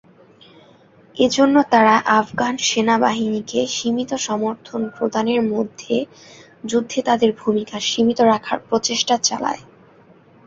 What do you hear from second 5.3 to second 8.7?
মধ্যে যুদ্ধে তাদের ভূমিকা সীমিত রাখার